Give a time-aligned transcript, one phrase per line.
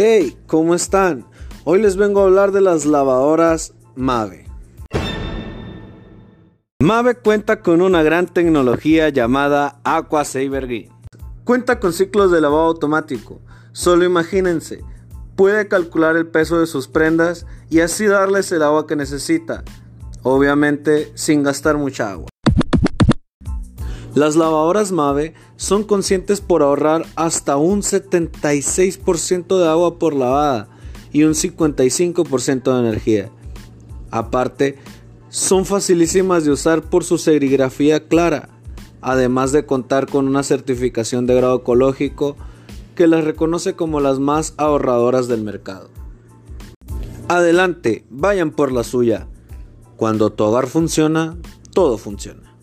[0.00, 1.26] Hey, ¿cómo están?
[1.64, 4.44] Hoy les vengo a hablar de las lavadoras Mave.
[6.80, 10.92] Mave cuenta con una gran tecnología llamada Aqua Saver Green.
[11.42, 13.40] Cuenta con ciclos de lavado automático.
[13.72, 14.84] Solo imagínense,
[15.34, 19.64] puede calcular el peso de sus prendas y así darles el agua que necesita,
[20.22, 22.28] obviamente sin gastar mucha agua.
[24.18, 30.68] Las lavadoras Mave son conscientes por ahorrar hasta un 76% de agua por lavada
[31.12, 33.30] y un 55% de energía.
[34.10, 34.76] Aparte,
[35.28, 38.48] son facilísimas de usar por su serigrafía clara,
[39.02, 42.36] además de contar con una certificación de grado ecológico
[42.96, 45.90] que las reconoce como las más ahorradoras del mercado.
[47.28, 49.28] Adelante, vayan por la suya.
[49.96, 51.36] Cuando tu hogar funciona,
[51.72, 52.57] todo funciona.